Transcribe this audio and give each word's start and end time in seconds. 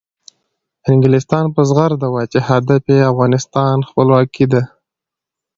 انګلستان 0.91 1.45
په 1.55 1.61
زغرده 1.69 2.07
وایي 2.11 2.27
چې 2.33 2.39
هدف 2.47 2.81
یې 2.91 2.97
د 3.01 3.07
افغانستان 3.11 3.75
خپلواکي 3.89 4.45
ده. 4.51 4.61